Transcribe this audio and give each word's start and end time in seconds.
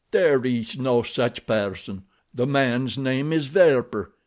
"There 0.09 0.43
is 0.43 0.79
no 0.79 1.03
such 1.03 1.45
person. 1.45 2.05
The 2.33 2.47
man's 2.47 2.97
name 2.97 3.31
is 3.31 3.53
Werper. 3.53 4.13